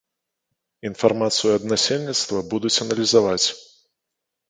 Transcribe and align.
Інфармацыю 0.89 1.51
ад 1.59 1.69
насельніцтва 1.73 2.43
будуць 2.55 2.75
аналізаваць. 2.87 3.47